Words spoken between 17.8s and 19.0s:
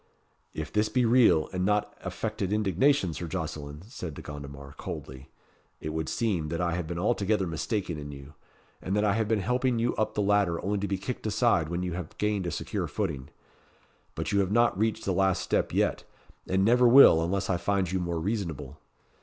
you more reasonable.